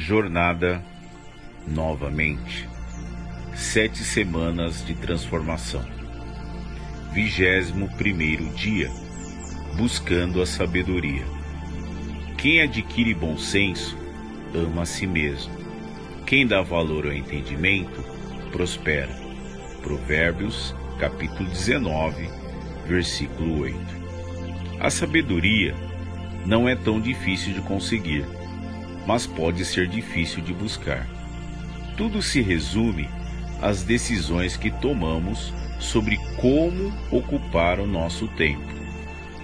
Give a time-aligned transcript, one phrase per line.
[0.00, 0.82] Jornada
[1.68, 2.66] novamente.
[3.54, 5.84] Sete semanas de transformação.
[7.12, 8.90] Vigésimo primeiro dia.
[9.76, 11.22] Buscando a sabedoria.
[12.38, 13.94] Quem adquire bom senso
[14.54, 15.52] ama a si mesmo.
[16.24, 18.02] Quem dá valor ao entendimento
[18.50, 19.14] prospera.
[19.82, 22.26] Provérbios, capítulo 19,
[22.86, 23.78] versículo 8.
[24.80, 25.74] A sabedoria
[26.46, 28.24] não é tão difícil de conseguir
[29.06, 31.06] mas pode ser difícil de buscar.
[31.96, 33.08] Tudo se resume
[33.60, 38.62] às decisões que tomamos sobre como ocupar o nosso tempo.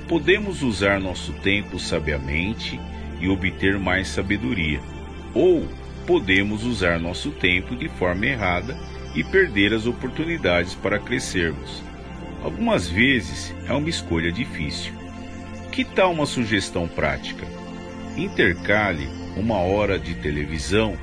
[0.09, 2.81] Podemos usar nosso tempo sabiamente
[3.21, 4.81] e obter mais sabedoria,
[5.35, 5.67] ou
[6.07, 8.79] podemos usar nosso tempo de forma errada
[9.15, 11.83] e perder as oportunidades para crescermos.
[12.43, 14.93] Algumas vezes é uma escolha difícil.
[15.73, 17.45] Que tal uma sugestão prática?
[18.17, 20.97] Intercale uma hora de televisão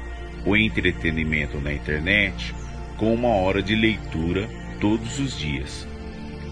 [0.44, 2.55] ou entretenimento na internet
[2.97, 4.50] com uma hora de leitura
[4.81, 5.88] todos os dias.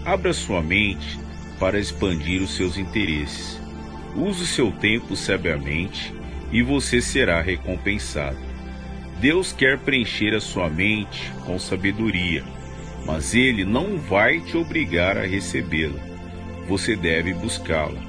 [0.04, 1.18] Abra sua mente
[1.58, 3.60] para expandir os seus interesses.
[4.14, 6.14] Use o seu tempo sabiamente
[6.52, 8.38] e você será recompensado.
[9.20, 12.44] Deus quer preencher a sua mente com sabedoria,
[13.04, 16.00] mas Ele não vai te obrigar a recebê-la.
[16.68, 18.00] Você deve buscá-la.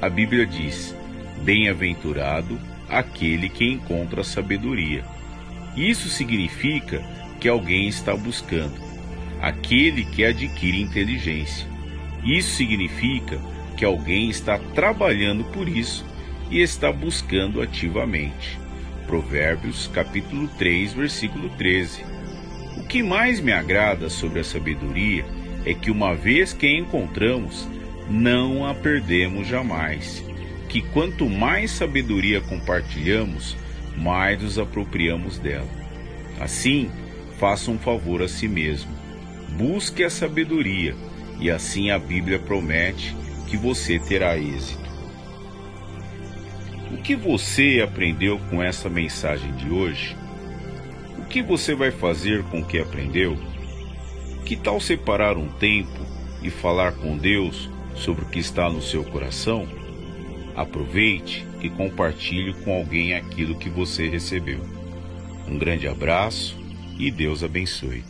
[0.00, 0.94] A Bíblia diz:
[1.42, 5.04] Bem-aventurado aquele que encontra sabedoria.
[5.76, 7.02] Isso significa
[7.40, 8.74] que alguém está buscando,
[9.40, 11.66] aquele que adquire inteligência.
[12.24, 13.40] Isso significa
[13.76, 16.04] que alguém está trabalhando por isso
[16.50, 18.58] e está buscando ativamente.
[19.06, 22.04] Provérbios capítulo 3, versículo 13.
[22.76, 25.24] O que mais me agrada sobre a sabedoria
[25.64, 27.66] é que uma vez que a encontramos,
[28.10, 30.22] não a perdemos jamais
[30.70, 33.56] que quanto mais sabedoria compartilhamos,
[33.98, 35.68] mais nos apropriamos dela.
[36.40, 36.88] Assim,
[37.40, 38.90] faça um favor a si mesmo.
[39.58, 40.94] Busque a sabedoria,
[41.40, 43.16] e assim a Bíblia promete
[43.48, 44.88] que você terá êxito.
[46.92, 50.16] O que você aprendeu com essa mensagem de hoje?
[51.18, 53.36] O que você vai fazer com o que aprendeu?
[54.44, 56.06] Que tal separar um tempo
[56.40, 59.80] e falar com Deus sobre o que está no seu coração?
[60.54, 64.60] Aproveite e compartilhe com alguém aquilo que você recebeu.
[65.48, 66.56] Um grande abraço
[66.98, 68.04] e Deus abençoe.